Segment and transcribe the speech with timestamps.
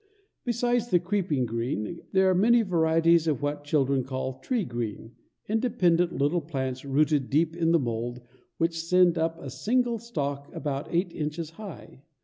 [0.43, 5.11] Besides the creeping green, there are many varieties of what children call "tree green,"
[5.47, 8.19] independent little plants rooted deep in the mould,
[8.57, 12.01] which send up a single stalk about eight inches high.